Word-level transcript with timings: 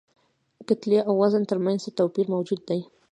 کتلې 0.67 0.99
او 1.07 1.13
وزن 1.21 1.43
تر 1.51 1.57
منځ 1.65 1.79
څه 1.85 1.89
توپیر 1.99 2.25
موجود 2.33 2.59
دی؟ 2.69 2.81